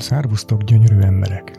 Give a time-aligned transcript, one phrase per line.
[0.00, 1.58] Szárvusztok, gyönyörű emberek!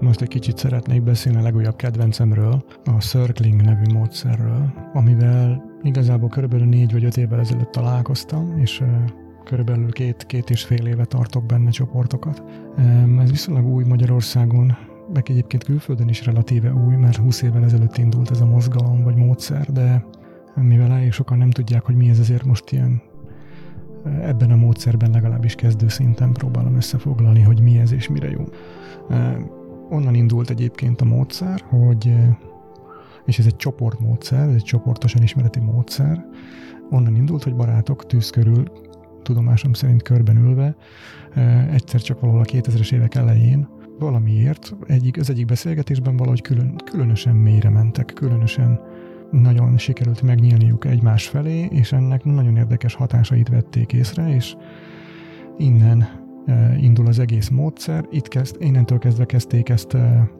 [0.00, 6.66] Most egy kicsit szeretnék beszélni a legújabb kedvencemről, a Circling nevű módszerről, amivel igazából körülbelül
[6.66, 8.82] négy vagy öt évvel ezelőtt találkoztam, és
[9.44, 12.42] körülbelül két, két és fél éve tartok benne csoportokat.
[13.18, 14.76] Ez viszonylag új Magyarországon,
[15.12, 19.16] meg egyébként külföldön is relatíve új, mert 20 évvel ezelőtt indult ez a mozgalom vagy
[19.16, 20.04] módszer, de
[20.54, 23.02] mivel elég sokan nem tudják, hogy mi ez, ezért most ilyen
[24.04, 28.44] ebben a módszerben legalábbis kezdő szinten próbálom összefoglalni, hogy mi ez és mire jó.
[29.90, 32.14] Onnan indult egyébként a módszer, hogy,
[33.24, 36.24] és ez egy csoportmódszer, ez egy csoportosan ismereti módszer,
[36.90, 38.64] onnan indult, hogy barátok tűz körül,
[39.22, 40.76] tudomásom szerint körben ülve,
[41.70, 47.36] egyszer csak valahol a 2000-es évek elején valamiért egyik, az egyik beszélgetésben valahogy külön, különösen
[47.36, 48.80] mélyre mentek, különösen
[49.30, 54.56] nagyon sikerült megnyílniuk egymás felé, és ennek nagyon érdekes hatásait vették észre, és
[55.58, 56.08] innen
[56.46, 58.06] e, indul az egész módszer.
[58.10, 60.30] Itt kezd, innentől kezdve kezdték ezt e,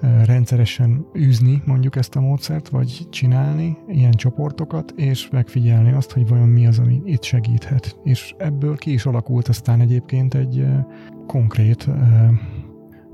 [0.00, 6.28] e, rendszeresen űzni mondjuk ezt a módszert, vagy csinálni ilyen csoportokat, és megfigyelni azt, hogy
[6.28, 7.98] vajon mi az, ami itt segíthet.
[8.04, 10.66] És ebből ki is alakult aztán egyébként egy
[11.26, 11.88] konkrét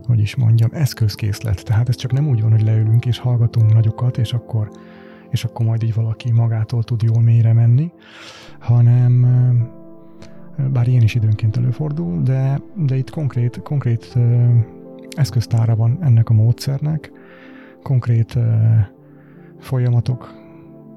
[0.07, 1.65] hogy is mondjam, eszközkészlet.
[1.65, 4.71] Tehát ez csak nem úgy van, hogy leülünk és hallgatunk nagyokat, és akkor,
[5.31, 7.93] és akkor majd így valaki magától tud jól mélyre menni,
[8.59, 9.27] hanem
[10.73, 14.19] bár ilyen is időnként előfordul, de, de itt konkrét, konkrét
[15.17, 17.13] eszköztára van ennek a módszernek,
[17.83, 18.39] konkrét
[19.59, 20.43] folyamatok,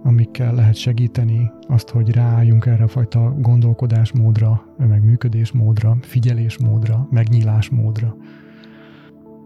[0.03, 8.15] amikkel lehet segíteni azt, hogy ráálljunk erre a fajta gondolkodásmódra, meg működésmódra, figyelésmódra, megnyílásmódra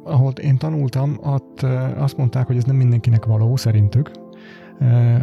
[0.04, 1.62] ahol én tanultam, ott
[1.98, 4.12] azt mondták, hogy ez nem mindenkinek való, szerintük.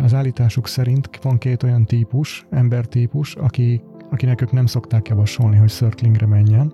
[0.03, 5.69] Az állításuk szerint van két olyan típus, embertípus, aki, akinek ők nem szokták javasolni, hogy
[5.69, 6.73] circlingre menjen.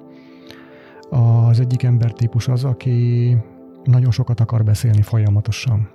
[1.11, 3.37] Az egyik embertípus az, aki
[3.85, 5.89] nagyon sokat akar beszélni folyamatosan.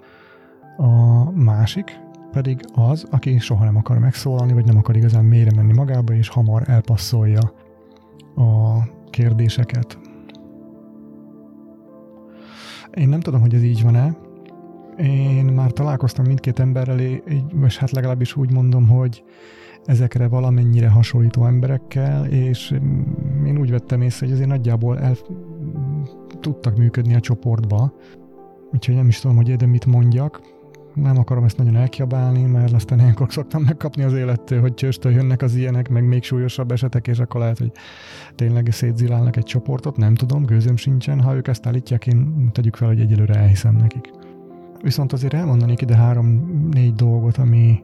[0.78, 2.00] A másik
[2.31, 6.30] pedig az, aki soha nem akar megszólalni, vagy nem akar igazán mélyre menni magába, és
[6.30, 7.53] hamar elpasszolja
[8.36, 10.00] a kérdéseket,
[12.94, 14.18] én nem tudom, hogy ez így van-e.
[14.98, 17.00] Én már találkoztam mindkét emberrel,
[17.66, 19.24] és hát legalábbis úgy mondom, hogy
[19.86, 22.76] ezekre valamennyire hasonlító emberekkel, és
[23.46, 25.16] én úgy vettem észre, hogy azért nagyjából el
[26.40, 27.94] tudtak működni a csoportba,
[28.74, 30.42] úgyhogy nem is tudom, hogy de mit mondjak.
[31.02, 35.42] Nem akarom ezt nagyon elkiabálni, mert aztán ilyenkor szoktam megkapni az élettől, hogy csőstől jönnek
[35.42, 37.72] az ilyenek, meg még súlyosabb esetek, és akkor lehet, hogy
[38.36, 41.22] tényleg szétzilálnak egy csoportot, nem tudom, gőzöm sincsen.
[41.22, 44.12] Ha ők ezt állítják, én tegyük fel, hogy egyelőre elhiszem nekik.
[44.82, 47.84] Viszont azért elmondanék ide három-négy dolgot, ami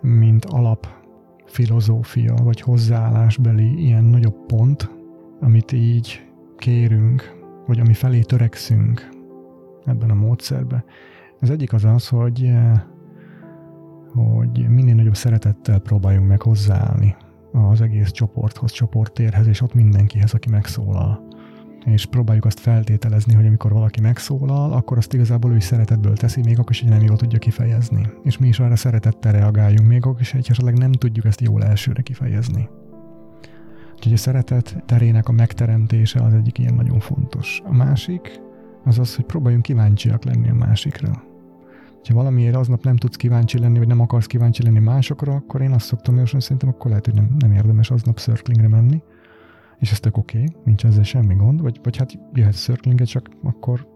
[0.00, 0.88] mint alap
[1.46, 4.90] filozófia, vagy hozzáállásbeli ilyen nagyobb pont,
[5.40, 6.26] amit így
[6.56, 7.34] kérünk,
[7.66, 9.08] vagy ami felé törekszünk
[9.84, 10.84] ebben a módszerben.
[11.40, 12.52] Az egyik az az, hogy,
[14.12, 17.16] hogy minél nagyobb szeretettel próbáljunk meg hozzáállni
[17.52, 21.24] az egész csoporthoz, csoporttérhez, és ott mindenkihez, aki megszólal.
[21.84, 26.40] És próbáljuk azt feltételezni, hogy amikor valaki megszólal, akkor azt igazából ő is szeretetből teszi,
[26.44, 28.08] még akkor is, hogy nem jól tudja kifejezni.
[28.22, 31.64] És mi is arra szeretettel reagáljunk, még akkor is, hogy esetleg nem tudjuk ezt jól
[31.64, 32.68] elsőre kifejezni.
[33.94, 37.62] Úgyhogy a szeretet terének a megteremtése az egyik ilyen nagyon fontos.
[37.64, 38.40] A másik
[38.86, 41.34] az az, hogy próbáljunk kíváncsiak lenni a másikra
[42.08, 45.72] ha valamiért aznap nem tudsz kíváncsi lenni, vagy nem akarsz kíváncsi lenni másokra, akkor én
[45.72, 49.02] azt szoktam javasolni, szerintem akkor lehet, hogy nem, nem érdemes aznap circlingre menni,
[49.78, 53.28] és ez tök oké, okay, nincs ezzel semmi gond, vagy, vagy hát jöhet circlinget, csak
[53.42, 53.88] akkor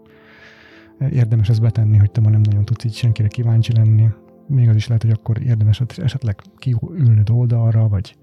[1.11, 4.09] érdemes ezt betenni, hogy te ma nem nagyon tudsz így senkire kíváncsi lenni.
[4.47, 8.17] Még az is lehet, hogy akkor érdemes esetleg kiülnöd oldalra, vagy,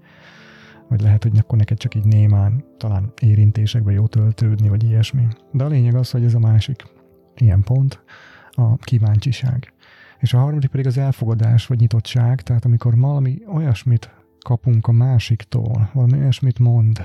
[0.88, 5.26] vagy lehet, hogy akkor neked csak így némán talán érintésekbe jó töltődni, vagy ilyesmi.
[5.52, 6.84] De a lényeg az, hogy ez a másik
[7.36, 8.02] ilyen pont,
[8.50, 9.72] a kíváncsiság.
[10.18, 14.10] És a harmadik pedig az elfogadás vagy nyitottság, tehát amikor valami olyasmit
[14.40, 17.00] kapunk a másiktól, valami olyasmit mond,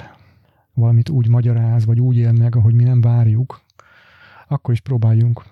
[0.73, 3.61] valamit úgy magyaráz, vagy úgy él meg, ahogy mi nem várjuk,
[4.47, 5.43] akkor is próbáljunk,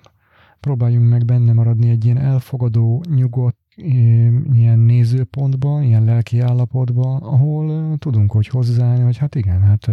[0.60, 3.61] próbáljunk meg benne maradni egy ilyen elfogadó, nyugodt,
[4.54, 9.92] ilyen nézőpontba, ilyen lelki állapotba, ahol tudunk hogy hozzáállni, hogy hát igen, hát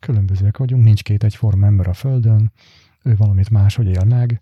[0.00, 2.52] különbözőek vagyunk, nincs két egyforma ember a Földön,
[3.02, 4.40] ő valamit máshogy él meg,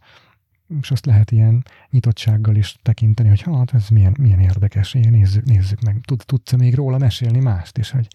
[0.80, 5.44] és azt lehet ilyen nyitottsággal is tekinteni, hogy hát ez milyen, milyen érdekes, ilyen nézzük,
[5.44, 8.08] nézzük meg, Tud, tudsz -e még róla mesélni mást is, hogy,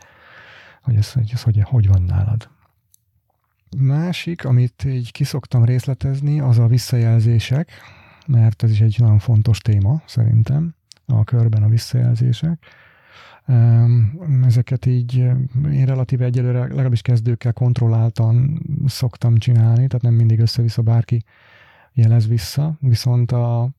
[0.81, 2.50] hogy ez, hogy, ez hogy, hogy van nálad.
[3.77, 7.72] Másik, amit így kiszoktam részletezni, az a visszajelzések,
[8.29, 12.65] mert ez is egy nagyon fontos téma szerintem, a körben a visszajelzések.
[14.43, 15.15] ezeket így
[15.71, 21.23] én relatíve egyelőre legalábbis kezdőkkel kontrolláltan szoktam csinálni, tehát nem mindig össze-vissza bárki
[21.93, 23.69] jelez vissza, viszont a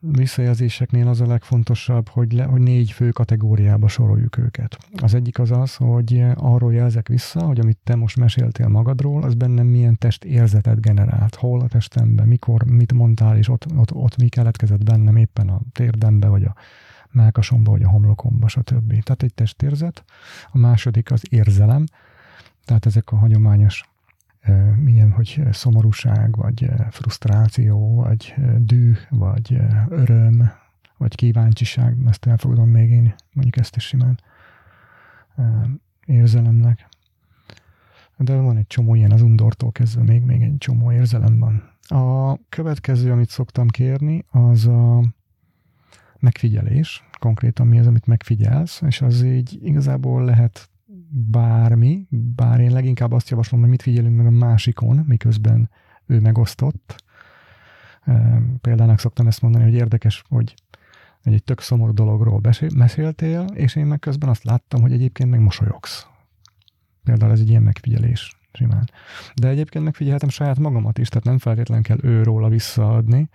[0.00, 4.78] visszajelzéseknél az a legfontosabb, hogy, le, hogy négy fő kategóriába soroljuk őket.
[5.02, 9.34] Az egyik az az, hogy arról jelzek vissza, hogy amit te most meséltél magadról, az
[9.34, 11.34] bennem milyen testérzetet generált.
[11.34, 15.60] Hol a testemben, mikor, mit mondtál, és ott, ott, ott mi keletkezett bennem éppen a
[15.72, 16.54] térdembe, vagy a
[17.10, 18.88] melkasomba, vagy a homlokomba, stb.
[18.88, 20.04] Tehát egy testérzet.
[20.50, 21.84] A második az érzelem,
[22.64, 23.84] tehát ezek a hagyományos
[24.82, 29.58] milyen, hogy szomorúság, vagy frusztráció, vagy düh, vagy
[29.88, 30.50] öröm,
[30.96, 34.20] vagy kíváncsiság, ezt elfogadom még én, mondjuk ezt is simán
[36.06, 36.88] érzelemnek.
[38.16, 41.76] De van egy csomó ilyen az undortól kezdve, még, még egy csomó érzelem van.
[42.00, 45.02] A következő, amit szoktam kérni, az a
[46.18, 50.70] megfigyelés, konkrétan mi az, amit megfigyelsz, és az így igazából lehet
[51.26, 55.70] bármi, bár én leginkább azt javaslom, hogy mit figyelünk meg a másikon, miközben
[56.06, 57.04] ő megosztott.
[58.60, 60.54] Példának szoktam ezt mondani, hogy érdekes, hogy
[61.22, 62.40] egy tök szomorú dologról
[62.76, 66.06] beszéltél, és én meg közben azt láttam, hogy egyébként meg mosolyogsz.
[67.04, 68.90] Például ez egy ilyen megfigyelés simán.
[69.34, 73.28] De egyébként megfigyelhetem saját magamat is, tehát nem feltétlenül kell őróla visszaadni,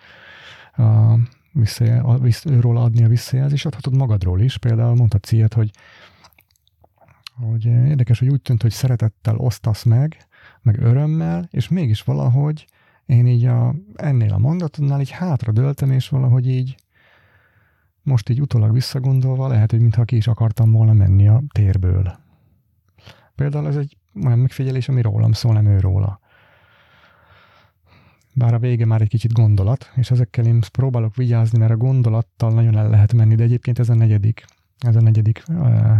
[0.75, 1.15] a,
[1.51, 4.57] visszajel, a, vissz, őróla adni a visszajelzést, adhatod magadról is.
[4.57, 5.71] Például mondhatsz ilyet, hogy
[7.43, 10.17] hogy érdekes, hogy úgy tűnt, hogy szeretettel osztasz meg,
[10.61, 12.67] meg örömmel, és mégis valahogy
[13.05, 16.75] én így a, ennél a mondatodnál így hátra döltem, és valahogy így
[18.01, 22.15] most így utólag visszagondolva lehet, hogy mintha ki is akartam volna menni a térből.
[23.35, 26.19] Például ez egy olyan megfigyelés, ami rólam szól, nem ő róla.
[28.33, 32.53] Bár a vége már egy kicsit gondolat, és ezekkel én próbálok vigyázni, mert a gondolattal
[32.53, 34.45] nagyon el lehet menni, de egyébként ez a negyedik,
[34.79, 35.97] ez a negyedik uh,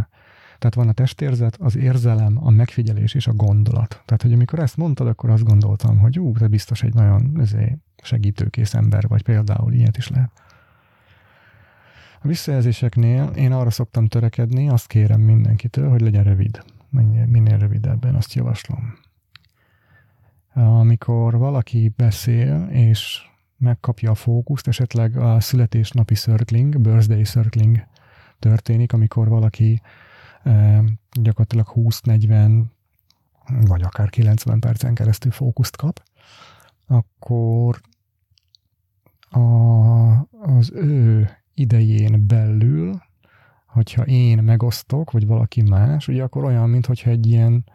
[0.64, 4.02] tehát van a testérzet, az érzelem, a megfigyelés és a gondolat.
[4.06, 7.78] Tehát, hogy amikor ezt mondtad, akkor azt gondoltam, hogy ú, te biztos egy nagyon ezért,
[8.04, 10.32] segítőkész ember vagy, például ilyet is lehet.
[12.22, 16.64] A visszajelzéseknél én arra szoktam törekedni, azt kérem mindenkitől, hogy legyen rövid.
[16.90, 18.94] Minél, minél rövidebben, azt javaslom.
[20.54, 23.22] Amikor valaki beszél, és
[23.58, 27.88] megkapja a fókuszt, esetleg a születésnapi circling, birthday circling
[28.40, 29.82] történik, amikor valaki
[31.22, 32.64] gyakorlatilag 20-40
[33.68, 36.04] vagy akár 90 percen keresztül fókuszt kap,
[36.88, 37.82] akkor
[39.30, 39.40] a,
[40.42, 43.02] az ő idején belül,
[43.66, 47.66] hogyha én megosztok, vagy valaki más, ugye akkor olyan, mintha egy ilyen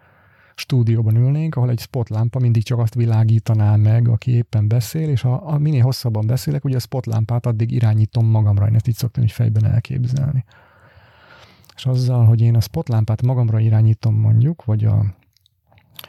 [0.54, 5.48] stúdióban ülnénk, ahol egy spotlámpa mindig csak azt világítaná meg, aki éppen beszél, és a,
[5.48, 9.32] a minél hosszabban beszélek, ugye a spotlámpát addig irányítom magamra, én ezt így szoktam így
[9.32, 10.44] fejben elképzelni
[11.78, 15.04] és azzal, hogy én a spotlámpát magamra irányítom mondjuk, vagy a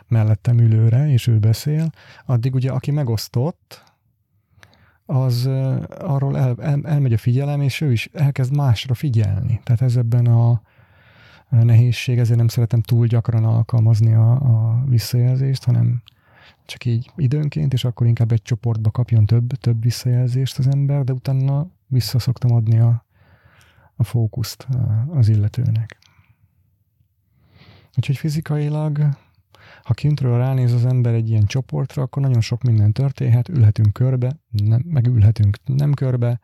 [0.08, 1.92] mellettem ülőre, és ő beszél,
[2.26, 3.84] addig ugye aki megosztott,
[5.06, 5.46] az
[6.00, 9.62] arról el, el, elmegy a figyelem, és ő is elkezd másra figyelni.
[9.64, 10.62] Tehát ez ebben a
[11.50, 16.02] nehézség, ezért nem szeretem túl gyakran alkalmazni a, a visszajelzést, hanem
[16.66, 21.14] csak így időnként, és akkor inkább egy csoportba kapjon több, több visszajelzést az ember, de
[21.14, 23.08] utána vissza szoktam adni a,
[24.00, 24.68] a fókuszt
[25.08, 25.98] az illetőnek.
[27.98, 29.00] Úgyhogy fizikailag,
[29.84, 34.40] ha kintről ránéz az ember egy ilyen csoportra, akkor nagyon sok minden történhet, ülhetünk körbe,
[34.50, 36.40] nem, meg ülhetünk nem körbe,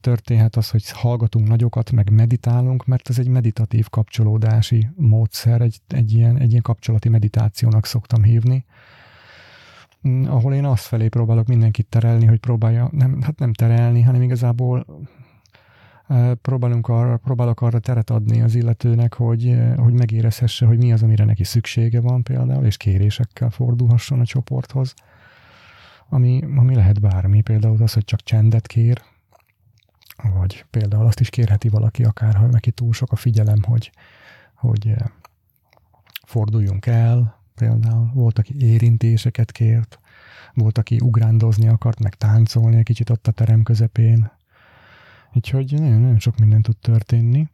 [0.00, 6.12] történhet az, hogy hallgatunk nagyokat, meg meditálunk, mert ez egy meditatív kapcsolódási módszer, egy, egy,
[6.12, 8.64] ilyen, egy ilyen kapcsolati meditációnak szoktam hívni,
[10.26, 14.86] ahol én azt felé próbálok mindenkit terelni, hogy próbálja, nem, hát nem terelni, hanem igazából
[16.42, 21.24] próbálunk arra, próbálok arra teret adni az illetőnek, hogy, hogy megérezhesse, hogy mi az, amire
[21.24, 24.94] neki szüksége van például, és kérésekkel fordulhasson a csoporthoz,
[26.08, 29.02] ami, ami lehet bármi, például az, hogy csak csendet kér,
[30.34, 33.92] vagy például azt is kérheti valaki, akár ha neki túl sok a figyelem, hogy,
[34.54, 34.94] hogy
[36.26, 39.98] forduljunk el, például volt, aki érintéseket kért,
[40.54, 44.30] volt, aki ugrándozni akart, meg táncolni egy kicsit ott a terem közepén,
[45.34, 47.48] Úgyhogy nagyon, nagyon sok minden tud történni.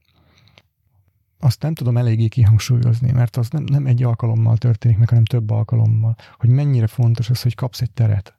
[1.38, 5.50] Azt nem tudom eléggé kihangsúlyozni, mert az nem, nem egy alkalommal történik meg, hanem több
[5.50, 6.16] alkalommal.
[6.38, 8.38] Hogy mennyire fontos az, hogy kapsz egy teret,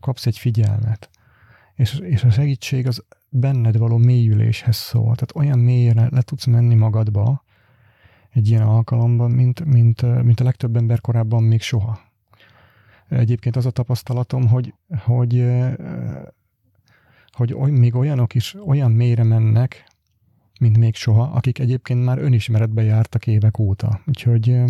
[0.00, 1.10] kapsz egy figyelmet,
[1.74, 5.14] és, és a segítség az benned való mélyüléshez szól.
[5.14, 7.44] Tehát olyan mélyre le tudsz menni magadba
[8.30, 12.00] egy ilyen alkalomban, mint, mint, mint a legtöbb ember korábban még soha.
[13.08, 14.74] Egyébként az a tapasztalatom, hogy,
[15.04, 15.34] hogy
[17.40, 19.84] hogy oly, még olyanok is olyan mélyre mennek,
[20.60, 24.00] mint még soha, akik egyébként már önismeretbe jártak évek óta.
[24.06, 24.62] Úgyhogy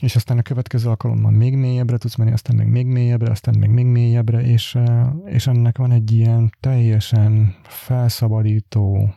[0.00, 3.70] és aztán a következő alkalommal még mélyebbre tudsz menni, aztán még, még mélyebbre, aztán még,
[3.70, 4.78] még mélyebbre, és,
[5.24, 9.14] és ennek van egy ilyen teljesen felszabadító,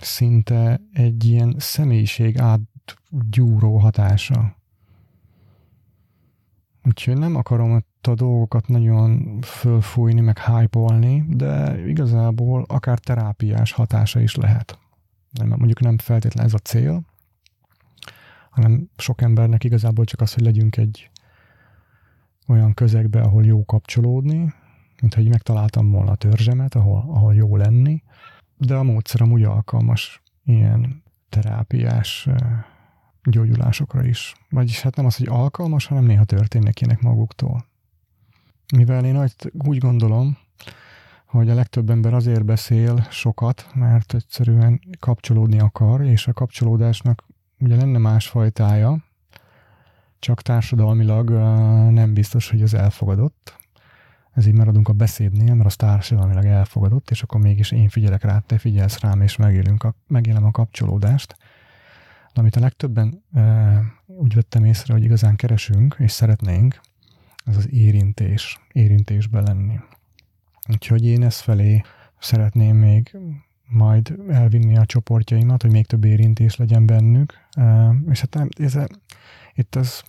[0.00, 4.56] szinte egy ilyen személyiség átgyúró hatása.
[6.84, 10.78] Úgyhogy nem akarom a dolgokat nagyon fölfújni, meg hype
[11.26, 14.78] de igazából akár terápiás hatása is lehet.
[15.30, 17.02] Nem, mondjuk nem feltétlen ez a cél,
[18.50, 21.10] hanem sok embernek igazából csak az, hogy legyünk egy
[22.46, 24.54] olyan közegbe, ahol jó kapcsolódni,
[25.00, 28.02] mint hogy megtaláltam volna a törzsemet, ahol, ahol jó lenni,
[28.56, 32.28] de a módszer amúgy alkalmas ilyen terápiás
[33.22, 34.34] gyógyulásokra is.
[34.50, 37.67] Vagyis hát nem az, hogy alkalmas, hanem néha történnek ilyenek maguktól.
[38.76, 40.36] Mivel én úgy gondolom,
[41.26, 47.24] hogy a legtöbb ember azért beszél sokat, mert egyszerűen kapcsolódni akar, és a kapcsolódásnak
[47.60, 49.04] ugye lenne másfajtája,
[50.18, 51.30] csak társadalmilag
[51.90, 53.56] nem biztos, hogy az elfogadott.
[54.32, 58.58] Ezért maradunk a beszédnél, mert az társadalmilag elfogadott, és akkor mégis én figyelek rá, te
[58.58, 61.36] figyelsz rám, és megélünk a, megélem a kapcsolódást.
[62.34, 63.22] De amit a legtöbben
[64.06, 66.80] úgy vettem észre, hogy igazán keresünk, és szeretnénk,
[67.48, 69.80] az az érintés, érintésbe lenni.
[70.68, 71.80] Úgyhogy én ezt felé
[72.18, 73.16] szeretném még
[73.68, 77.32] majd elvinni a csoportjaimat, hogy még több érintés legyen bennük.
[78.08, 78.78] És hát nem, ez,
[79.54, 80.02] itt az,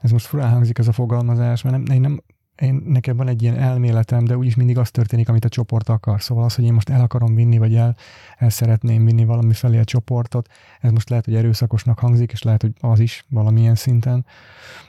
[0.00, 2.22] ez most furán hangzik ez a fogalmazás, mert nem, én nem,
[2.60, 6.22] én, nekem van egy ilyen elméletem, de úgyis mindig az történik, amit a csoport akar.
[6.22, 7.96] Szóval az, hogy én most el akarom vinni, vagy el,
[8.36, 10.48] el szeretném vinni valami felé a csoportot,
[10.80, 14.26] ez most lehet, hogy erőszakosnak hangzik, és lehet, hogy az is valamilyen szinten,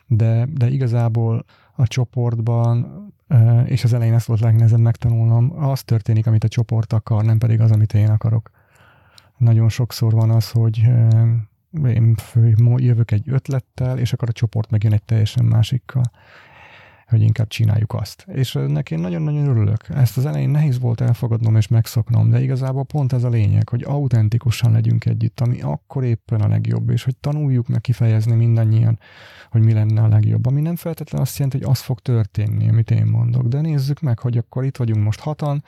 [0.07, 1.45] de, de igazából
[1.75, 3.07] a csoportban,
[3.65, 7.61] és az elején ezt volt legnehezebb megtanulnom, az történik, amit a csoport akar, nem pedig
[7.61, 8.51] az, amit én akarok.
[9.37, 10.83] Nagyon sokszor van az, hogy
[11.85, 12.15] én
[12.75, 16.03] jövök egy ötlettel, és akkor a csoport megjön egy teljesen másikkal
[17.09, 18.25] hogy inkább csináljuk azt.
[18.27, 19.89] És neki én nagyon-nagyon örülök.
[19.89, 23.83] Ezt az elején nehéz volt elfogadnom és megszoknom, de igazából pont ez a lényeg, hogy
[23.83, 28.99] autentikusan legyünk együtt, ami akkor éppen a legjobb, és hogy tanuljuk meg kifejezni mindannyian,
[29.51, 30.45] hogy mi lenne a legjobb.
[30.45, 34.19] Ami nem feltétlenül azt jelenti, hogy az fog történni, amit én mondok, de nézzük meg,
[34.19, 35.63] hogy akkor itt vagyunk most hatan,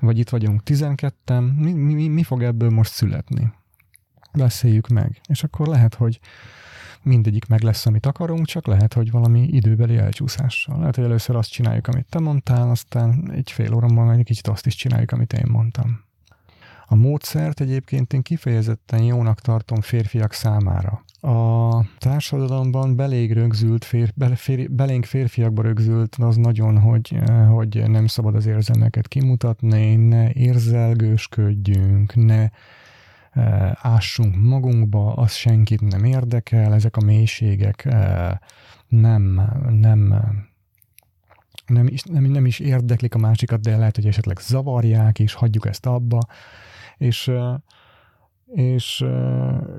[0.00, 3.52] vagy itt vagyunk tizenketten, mi, mi, mi fog ebből most születni?
[4.32, 5.20] Beszéljük meg.
[5.28, 6.20] És akkor lehet, hogy
[7.08, 10.78] mindegyik meg lesz, amit akarunk, csak lehet, hogy valami időbeli elcsúszással.
[10.78, 14.46] Lehet, hogy először azt csináljuk, amit te mondtál, aztán egy fél óra múlva egy kicsit
[14.46, 16.06] azt is csináljuk, amit én mondtam.
[16.90, 21.04] A módszert egyébként én kifejezetten jónak tartom férfiak számára.
[21.20, 28.06] A társadalomban belég rögzült, fér, be, fér, belénk férfiakba rögzült az nagyon, hogy, hogy nem
[28.06, 32.48] szabad az érzelmeket kimutatni, ne érzelgősködjünk, ne
[33.82, 37.88] ássunk magunkba, az senkit nem érdekel, ezek a mélységek
[38.88, 40.14] nem, nem,
[41.66, 45.66] nem is, nem, nem is érdeklik a másikat, de lehet, hogy esetleg zavarják, és hagyjuk
[45.66, 46.20] ezt abba,
[46.96, 47.32] és
[48.54, 49.04] és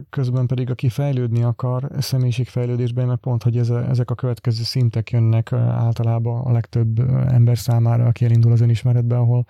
[0.09, 5.11] közben pedig aki fejlődni akar személyiségfejlődésben, mert pont, hogy ez a, ezek a következő szintek
[5.11, 9.45] jönnek általában a legtöbb ember számára, aki elindul az önismeretbe, ahol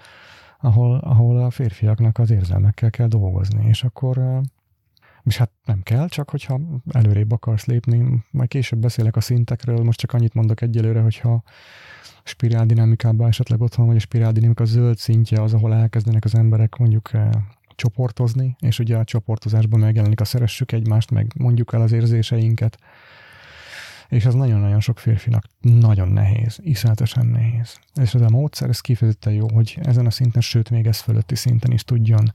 [0.60, 4.42] ahol, ahol a férfiaknak az érzelmekkel kell dolgozni, és akkor
[5.24, 6.60] és hát nem kell, csak hogyha
[6.92, 11.44] előrébb akarsz lépni, majd később beszélek a szintekről, most csak annyit mondok egyelőre, hogyha
[12.24, 16.76] spirál dinamikában esetleg otthon vagy a spirál dinamika zöld szintje az, ahol elkezdenek az emberek
[16.76, 17.12] mondjuk
[17.76, 22.78] csoportozni, és ugye a csoportozásban megjelenik a szeressük egymást, meg mondjuk el az érzéseinket,
[24.10, 27.80] és az nagyon-nagyon sok férfinak nagyon nehéz, iszonyatosan nehéz.
[28.02, 31.36] És ez a módszer, ez kifejezetten jó, hogy ezen a szinten, sőt még ez fölötti
[31.36, 32.34] szinten is tudjon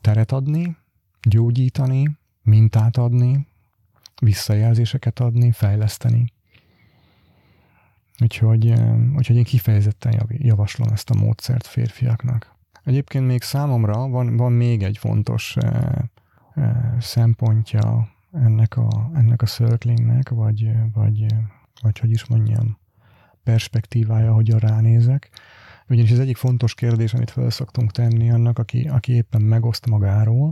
[0.00, 0.76] teret adni,
[1.22, 2.10] gyógyítani,
[2.42, 3.46] mintát adni,
[4.20, 6.32] visszajelzéseket adni, fejleszteni.
[8.20, 8.72] Úgyhogy,
[9.16, 12.56] úgyhogy én kifejezetten javaslom ezt a módszert férfiaknak.
[12.84, 15.92] Egyébként még számomra van, van még egy fontos eh,
[16.54, 21.26] eh, szempontja ennek a, ennek a circlingnek, vagy, vagy,
[21.82, 22.78] vagy hogy is mondjam,
[23.42, 25.30] perspektívája, hogyan ránézek.
[25.88, 30.50] Ugyanis az egyik fontos kérdés, amit fel szoktunk tenni annak, aki, aki éppen megoszt magáról,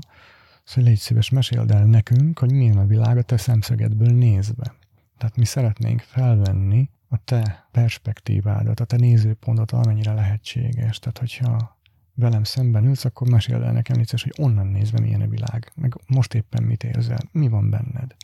[0.65, 4.75] az, hogy légy szíves, meséld el nekünk, hogy milyen a világ a te szemszögedből nézve.
[5.19, 10.99] Tehát mi szeretnénk felvenni a te perspektívádat, a te nézőpontot, amennyire lehetséges.
[10.99, 11.79] Tehát, hogyha
[12.15, 15.95] velem szemben ülsz, akkor meséld el nekem légy hogy onnan nézve milyen a világ, meg
[16.07, 18.17] most éppen mit érzel, mi van benned.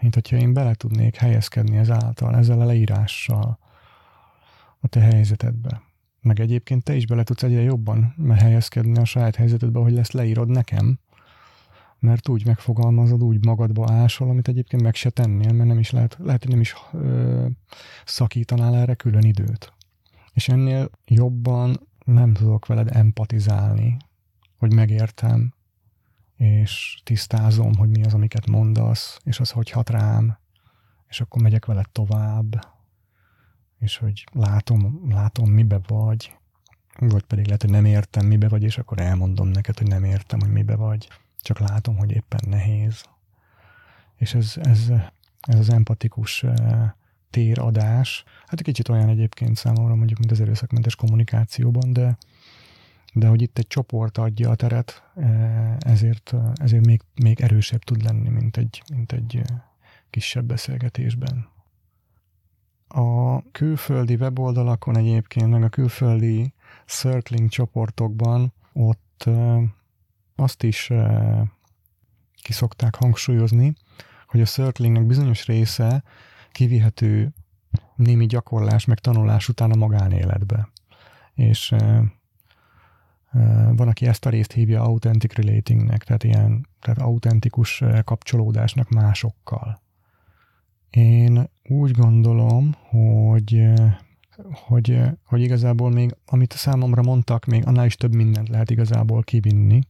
[0.00, 3.58] Mint hogyha én bele tudnék helyezkedni ezáltal, ezzel a leírással
[4.80, 5.82] a te helyzetedbe.
[6.20, 10.48] meg egyébként te is bele tudsz egyre jobban helyezkedni a saját helyzetedbe, hogy lesz leírod
[10.48, 10.98] nekem,
[11.98, 16.16] mert úgy megfogalmazod, úgy magadba ásol, amit egyébként meg se tennél, mert nem is lehet,
[16.20, 17.46] lehet hogy nem is ö,
[18.04, 19.72] szakítanál erre külön időt.
[20.32, 23.96] És ennél jobban nem tudok veled empatizálni,
[24.56, 25.54] hogy megértem,
[26.36, 30.38] és tisztázom, hogy mi az, amiket mondasz, és az hogy hat rám,
[31.08, 32.66] és akkor megyek veled tovább,
[33.78, 36.36] és hogy látom, látom, mibe vagy,
[36.98, 40.40] vagy pedig lehet, hogy nem értem, mibe vagy, és akkor elmondom neked, hogy nem értem,
[40.40, 41.08] hogy mibe vagy,
[41.42, 43.04] csak látom, hogy éppen nehéz.
[44.16, 44.92] És ez, ez,
[45.40, 46.90] ez az empatikus eh,
[47.30, 52.18] téradás, hát egy kicsit olyan egyébként számomra mondjuk, mint az erőszakmentes kommunikációban, de,
[53.12, 58.02] de hogy itt egy csoport adja a teret, eh, ezért, ezért még, még erősebb tud
[58.02, 59.56] lenni, mint egy, mint egy eh,
[60.10, 61.48] kisebb beszélgetésben.
[62.88, 66.52] A külföldi weboldalakon egyébként, meg a külföldi
[66.86, 69.28] circling csoportokban ott
[70.36, 70.90] azt is
[72.42, 73.74] kiszokták hangsúlyozni,
[74.26, 76.02] hogy a circlingnek bizonyos része
[76.52, 77.32] kivihető
[77.94, 80.68] némi gyakorlás, meg tanulás után a magánéletbe.
[81.34, 81.74] És
[83.76, 89.80] van, aki ezt a részt hívja authentic relatingnek, tehát ilyen tehát autentikus kapcsolódásnak másokkal.
[90.90, 93.72] Én úgy gondolom, hogy,
[94.66, 99.80] hogy, hogy igazából még, amit számomra mondtak, még annál is több mindent lehet igazából kivinni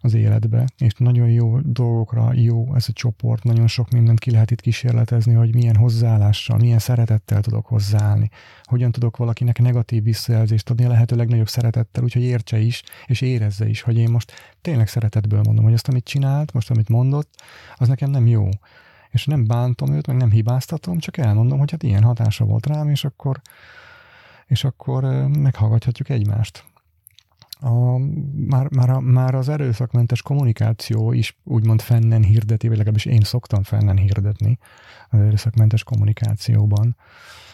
[0.00, 4.50] az életbe, és nagyon jó dolgokra jó ez a csoport, nagyon sok mindent ki lehet
[4.50, 8.28] itt kísérletezni, hogy milyen hozzáállással, milyen szeretettel tudok hozzáállni,
[8.62, 13.68] hogyan tudok valakinek negatív visszajelzést adni a lehető legnagyobb szeretettel, úgyhogy értse is, és érezze
[13.68, 17.42] is, hogy én most tényleg szeretetből mondom, hogy azt, amit csinált, most, amit mondott,
[17.76, 18.48] az nekem nem jó
[19.10, 22.88] és nem bántom őt, meg nem hibáztatom, csak elmondom, hogy hát ilyen hatása volt rám,
[22.88, 23.40] és akkor,
[24.46, 26.64] és akkor meghallgathatjuk egymást.
[27.60, 27.98] A,
[28.46, 33.62] már, már, a, már az erőszakmentes kommunikáció is úgymond fennen hirdeti, vagy legalábbis én szoktam
[33.62, 34.58] fennen hirdetni
[35.08, 36.96] az erőszakmentes kommunikációban,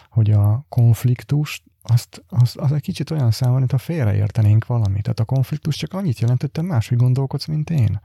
[0.09, 5.01] hogy a konfliktus azt, az, az egy kicsit olyan számomra, mint ha félreértenénk valamit.
[5.01, 7.99] Tehát a konfliktus csak annyit jelent, hogy te máshogy gondolkodsz, mint én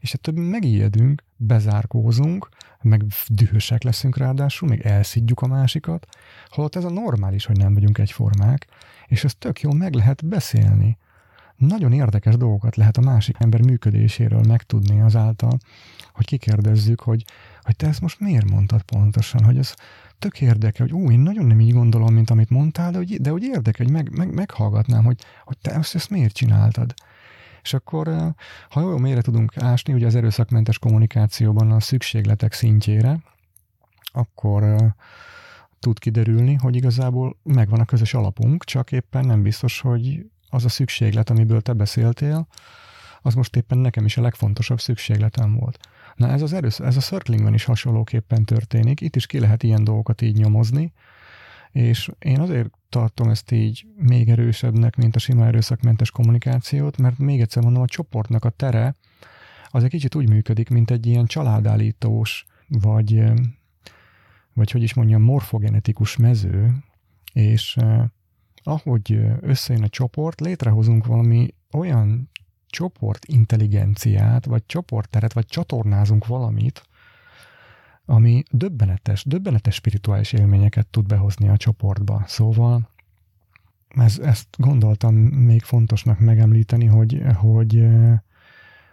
[0.00, 2.48] és ettől megijedünk, bezárkózunk,
[2.82, 6.06] meg dühösek leszünk ráadásul, még elszidjuk a másikat,
[6.48, 8.66] holott ez a normális, hogy nem vagyunk egyformák,
[9.06, 10.98] és ez tök jó meg lehet beszélni.
[11.58, 15.58] Nagyon érdekes dolgokat lehet a másik ember működéséről megtudni azáltal,
[16.12, 17.24] hogy kikérdezzük, hogy,
[17.62, 19.74] hogy te ezt most miért mondtad pontosan, hogy ez
[20.18, 23.30] tök érdekel, hogy ú, én nagyon nem így gondolom, mint amit mondtál, de hogy, de
[23.30, 26.94] hogy érdekel, hogy meg, meg, meghallgatnám, hogy, hogy te ezt, ezt miért csináltad.
[27.62, 28.34] És akkor,
[28.68, 33.18] ha jó mélyre tudunk ásni, ugye az erőszakmentes kommunikációban a szükségletek szintjére,
[34.12, 34.94] akkor
[35.78, 40.68] tud kiderülni, hogy igazából megvan a közös alapunk, csak éppen nem biztos, hogy az a
[40.68, 42.48] szükséglet, amiből te beszéltél,
[43.22, 45.78] az most éppen nekem is a legfontosabb szükségletem volt.
[46.14, 49.84] Na ez az erősz, ez a circlingben is hasonlóképpen történik, itt is ki lehet ilyen
[49.84, 50.92] dolgokat így nyomozni,
[51.72, 57.40] és én azért tartom ezt így még erősebbnek, mint a sima erőszakmentes kommunikációt, mert még
[57.40, 58.96] egyszer mondom, a csoportnak a tere
[59.70, 63.22] az egy kicsit úgy működik, mint egy ilyen családállítós, vagy,
[64.54, 66.74] vagy hogy is mondjam, morfogenetikus mező,
[67.32, 67.76] és
[68.62, 72.30] ahogy összejön a csoport, létrehozunk valami olyan
[72.66, 76.82] csoport intelligenciát, vagy csoportteret, vagy csatornázunk valamit,
[78.04, 82.22] ami döbbenetes, döbbenetes spirituális élményeket tud behozni a csoportba.
[82.26, 82.88] Szóval
[83.88, 87.84] ez, ezt gondoltam még fontosnak megemlíteni, hogy, hogy,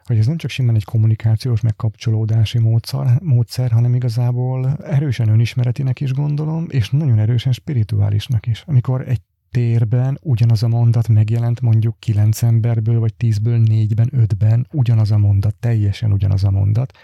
[0.03, 6.13] hogy ez nem csak simán egy kommunikációs, megkapcsolódási módszer, módszer, hanem igazából erősen önismeretinek is
[6.13, 8.63] gondolom, és nagyon erősen spirituálisnak is.
[8.67, 9.21] Amikor egy
[9.55, 15.55] térben ugyanaz a mondat megjelent mondjuk kilenc emberből, vagy tízből négyben, ötben, ugyanaz a mondat,
[15.55, 16.97] teljesen ugyanaz a mondat,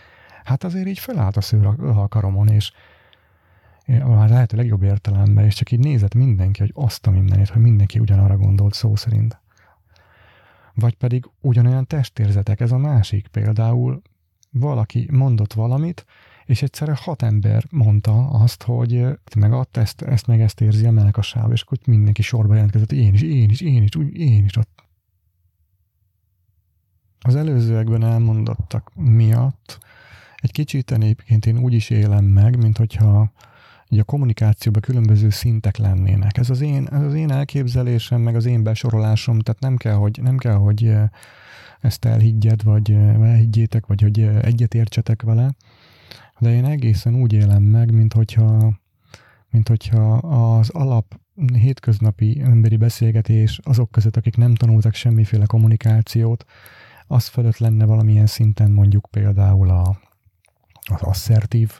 [0.44, 2.72] hát azért így felállt a szőr a karomon, és
[3.86, 7.62] már lehet a legjobb értelemben, és csak így nézett mindenki, hogy azt a mindenét, hogy
[7.62, 9.40] mindenki ugyanarra gondolt szó szerint.
[10.74, 13.28] Vagy pedig ugyanolyan testérzetek, ez a másik.
[13.28, 14.02] Például
[14.50, 16.06] valaki mondott valamit,
[16.52, 21.22] és egyszerre hat ember mondta azt, hogy meg azt, ezt, ezt meg ezt érzi a
[21.22, 24.58] sáv, és akkor mindenki sorba jelentkezett, én is, én is, én is, úgy, én is
[24.58, 24.84] ott.
[27.20, 29.78] Az előzőekben elmondottak miatt
[30.36, 33.32] egy kicsit egyébként én úgy is élem meg, mint hogyha
[33.98, 36.38] a kommunikációban különböző szintek lennének.
[36.38, 40.20] Ez az, én, ez az én elképzelésem, meg az én besorolásom, tehát nem kell, hogy,
[40.22, 40.94] nem kell, hogy
[41.80, 45.56] ezt elhiggyed, vagy elhiggyétek, vagy hogy egyetértsetek vele,
[46.42, 48.80] de én egészen úgy élem meg, mint hogyha,
[49.50, 51.20] mint hogyha az alap
[51.54, 56.46] hétköznapi emberi beszélgetés azok között, akik nem tanultak semmiféle kommunikációt,
[57.08, 60.00] az fölött lenne valamilyen szinten mondjuk például a,
[60.94, 61.80] az asszertív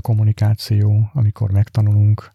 [0.00, 2.32] kommunikáció, amikor megtanulunk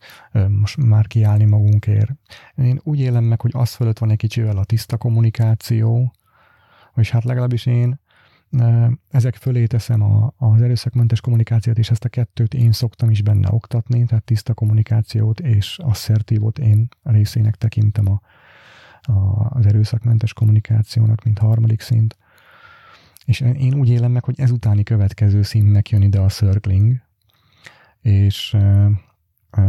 [0.48, 2.12] most már kiállni magunkért.
[2.56, 6.14] Én úgy élem meg, hogy az fölött van egy kicsivel a tiszta kommunikáció,
[6.96, 8.00] és hát legalábbis én
[9.10, 13.48] ezek fölé teszem a, az erőszakmentes kommunikációt, és ezt a kettőt én szoktam is benne
[13.52, 18.22] oktatni, tehát tiszta kommunikációt és asszertívot én részének tekintem a,
[19.02, 22.18] a, az erőszakmentes kommunikációnak, mint harmadik szint.
[23.26, 27.02] És én úgy élem meg, hogy ezutáni következő szintnek jön ide a circling,
[28.02, 28.58] és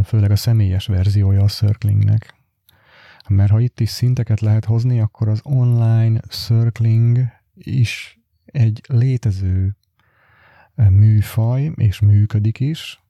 [0.03, 2.35] főleg a személyes verziója a circlingnek.
[3.27, 7.19] Mert ha itt is szinteket lehet hozni, akkor az online circling
[7.53, 8.22] is
[8.53, 9.75] egy létező
[10.75, 13.03] műfaj, és működik is,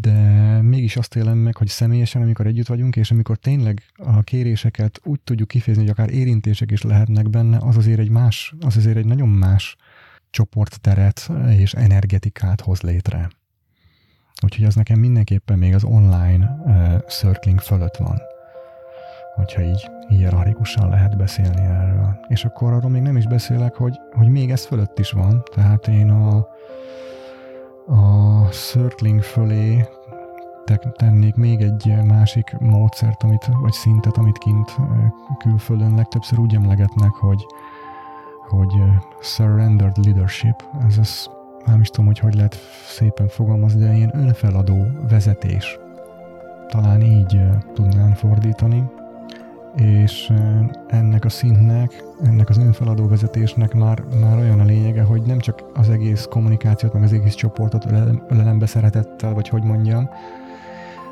[0.00, 5.00] de mégis azt élem meg, hogy személyesen, amikor együtt vagyunk, és amikor tényleg a kéréseket
[5.04, 8.96] úgy tudjuk kifejezni, hogy akár érintések is lehetnek benne, az azért egy más, az azért
[8.96, 9.76] egy nagyon más
[10.30, 13.30] csoportteret és energetikát hoz létre.
[14.44, 18.18] Úgyhogy az nekem mindenképpen még az online uh, circling fölött van.
[19.34, 22.18] Hogyha így hierarchikusan lehet beszélni erről.
[22.28, 25.42] És akkor arról még nem is beszélek, hogy, hogy még ez fölött is van.
[25.54, 26.36] Tehát én a,
[27.86, 29.88] a circling fölé
[30.96, 34.76] tennék még egy másik módszert, amit, vagy szintet, amit kint
[35.38, 37.46] külföldön legtöbbször úgy emlegetnek, hogy,
[38.48, 38.72] hogy
[39.20, 40.64] surrendered leadership.
[40.88, 41.30] Ez az
[41.66, 45.78] nem is tudom, hogy hogy lehet szépen fogalmazni, de ilyen önfeladó vezetés.
[46.68, 47.40] Talán így
[47.74, 48.84] tudnám fordítani.
[49.76, 50.32] És
[50.88, 55.62] ennek a szintnek, ennek az önfeladó vezetésnek már, már olyan a lényege, hogy nem csak
[55.74, 57.86] az egész kommunikációt, meg az egész csoportot
[58.28, 60.08] ölelembe szeretettel, vagy hogy mondjam,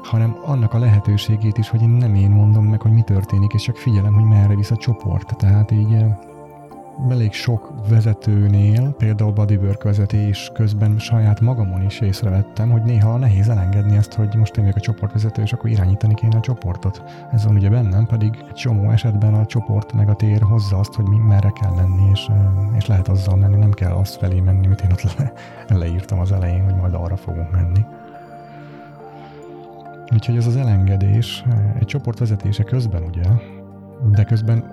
[0.02, 3.62] hanem annak a lehetőségét is, hogy én nem én mondom meg, hogy mi történik, és
[3.62, 5.36] csak figyelem, hogy merre visz a csoport.
[5.36, 6.04] Tehát így
[7.10, 13.96] elég sok vezetőnél, például bodywork vezetés közben saját magamon is észrevettem, hogy néha nehéz elengedni
[13.96, 17.02] ezt, hogy most én vagyok a csoportvezető, és akkor irányítani kéne a csoportot.
[17.32, 21.08] Ez van ugye bennem, pedig csomó esetben a csoport meg a tér hozza azt, hogy
[21.08, 22.28] mi merre kell menni, és,
[22.76, 25.32] és lehet azzal menni, nem kell azt felé menni, amit én ott le,
[25.76, 27.84] leírtam az elején, hogy majd arra fogunk menni.
[30.12, 31.44] Úgyhogy ez az elengedés
[31.78, 33.22] egy csoport vezetése közben ugye,
[34.10, 34.64] de közben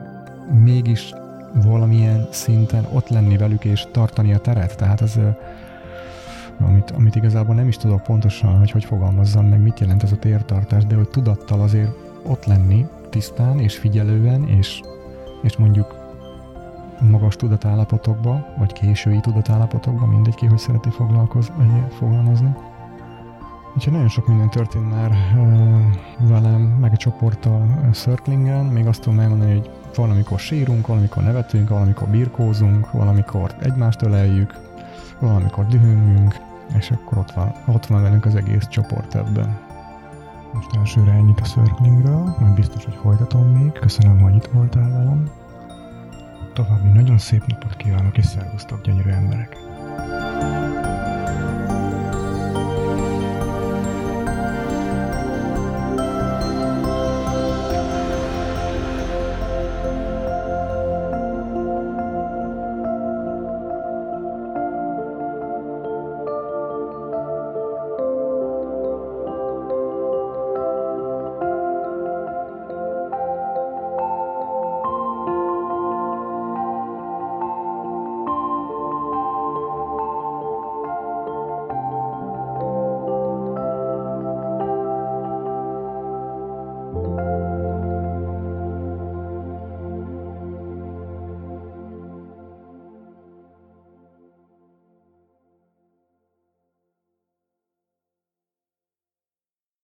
[0.52, 1.14] mégis
[1.54, 4.78] valamilyen szinten ott lenni velük és tartani a teret.
[4.78, 5.20] Tehát az,
[6.60, 10.18] amit, amit igazából nem is tudok pontosan, hogy hogy fogalmazzam meg, mit jelent ez a
[10.18, 11.92] tértartás, de hogy tudattal azért
[12.24, 14.82] ott lenni tisztán és figyelően, és,
[15.42, 15.96] és mondjuk
[17.00, 22.56] magas tudatállapotokba, vagy késői tudatállapotokba, mindegy ki, hogy szereti foglalkozni, fogalmazni.
[23.80, 25.12] Úgyhogy nagyon sok minden történt már
[26.20, 28.66] velem, meg a csoporttal circlingen.
[28.66, 34.54] Még azt tudom elmondani, hogy valamikor sírunk, valamikor nevetünk, valamikor birkózunk, valamikor egymást öleljük,
[35.20, 36.36] valamikor dühöngünk,
[36.78, 39.60] és akkor ott van, ott van velünk az egész csoport ebben.
[40.54, 43.72] Most elsőre ennyit a circlingről, majd biztos, hogy folytatom még.
[43.72, 45.32] Köszönöm, hogy itt voltál velem.
[46.54, 49.58] További nagyon szép napot kívánok, és szervusztok, gyönyörű emberek!
[50.00, 50.69] thank you